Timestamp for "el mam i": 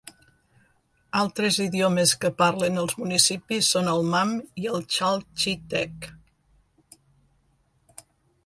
3.93-4.67